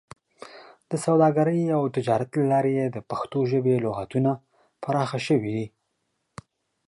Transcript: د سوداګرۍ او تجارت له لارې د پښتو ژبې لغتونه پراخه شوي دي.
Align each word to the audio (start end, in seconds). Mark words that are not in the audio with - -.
د 0.89 0.91
سوداګرۍ 1.05 1.61
او 1.77 1.83
تجارت 1.95 2.29
له 2.39 2.45
لارې 2.51 2.73
د 2.85 2.97
پښتو 3.09 3.39
ژبې 3.51 3.75
لغتونه 3.85 4.31
پراخه 4.83 5.19
شوي 5.27 5.51
دي. 5.55 5.67